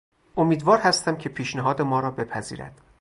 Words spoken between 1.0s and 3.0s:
که پیشنهاد ما را بپذیرد.